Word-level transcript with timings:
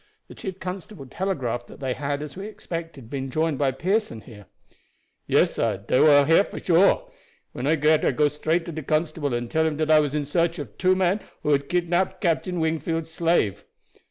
The 0.29 0.33
chief 0.33 0.59
constable 0.59 1.05
telegraphed 1.05 1.67
that 1.67 1.79
they 1.79 1.93
had, 1.93 2.23
as 2.23 2.35
we 2.35 2.47
expected, 2.47 3.07
been 3.07 3.29
joined 3.29 3.59
by 3.59 3.69
Pearson 3.69 4.21
here." 4.21 4.47
"Yes, 5.27 5.53
sah, 5.53 5.77
dey 5.77 5.99
war 5.99 6.25
here 6.25 6.43
for 6.43 6.57
sure. 6.59 7.11
When 7.51 7.67
I 7.67 7.75
get 7.75 7.99
here 7.99 8.09
I 8.09 8.11
go 8.11 8.27
straight 8.27 8.65
to 8.65 8.71
de 8.71 8.81
constable 8.81 9.31
and 9.35 9.47
tell 9.51 9.63
him 9.67 9.77
dat 9.77 9.91
I 9.91 9.99
was 9.99 10.15
in 10.15 10.25
search 10.25 10.57
of 10.57 10.75
two 10.79 10.95
men 10.95 11.19
who 11.43 11.51
had 11.51 11.69
kidnaped 11.69 12.19
Captain 12.19 12.59
Wingfield's 12.59 13.11
slave. 13.11 13.63